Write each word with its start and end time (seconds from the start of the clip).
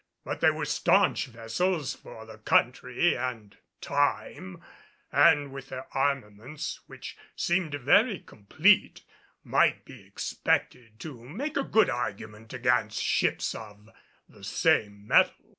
But 0.23 0.39
they 0.41 0.49
were 0.49 0.65
staunch 0.65 1.27
vessels 1.27 1.93
for 1.93 2.25
the 2.25 2.39
country 2.39 3.13
and 3.15 3.55
time, 3.81 4.63
and 5.11 5.51
with 5.53 5.69
their 5.69 5.85
armaments, 5.95 6.79
which 6.87 7.15
seemed 7.35 7.75
very 7.75 8.17
complete, 8.19 9.03
might 9.43 9.85
be 9.85 10.03
expected 10.03 10.99
to 11.01 11.23
make 11.29 11.55
a 11.55 11.63
good 11.63 11.91
argument 11.91 12.51
against 12.51 12.99
ships 12.99 13.53
of 13.53 13.91
the 14.27 14.43
same 14.43 15.05
metal. 15.05 15.35